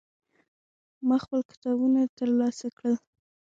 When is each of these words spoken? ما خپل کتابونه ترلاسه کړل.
ما 1.07 1.17
خپل 1.23 1.39
کتابونه 1.51 1.99
ترلاسه 2.17 2.67
کړل. 2.77 2.95